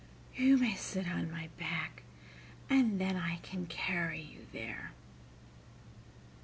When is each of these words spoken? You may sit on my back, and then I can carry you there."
You 0.35 0.57
may 0.57 0.73
sit 0.73 1.05
on 1.07 1.29
my 1.29 1.49
back, 1.59 2.01
and 2.71 2.99
then 2.99 3.15
I 3.15 3.35
can 3.43 3.67
carry 3.67 4.19
you 4.19 4.47
there." 4.51 4.93